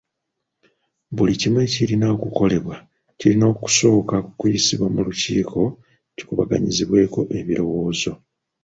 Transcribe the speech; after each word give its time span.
Buli 1.15 1.33
kimu 1.39 1.57
ekirina 1.67 2.05
okukolebwa 2.15 2.75
kirina 3.19 3.47
kusooka 3.59 4.15
kuyisibwa 4.37 4.87
mu 4.93 4.99
lukiiko 5.07 5.61
kikubaganyizibweko 6.15 7.19
ebirowoozo. 7.39 8.11